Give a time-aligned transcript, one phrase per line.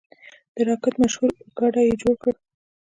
[0.55, 2.33] د راکټ مشهور اورګاډی یې جوړ کړ.